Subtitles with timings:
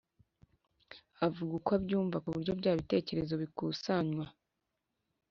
[1.25, 4.25] avuga uko abyumva ku buryo bya bitekerezo bikusanywa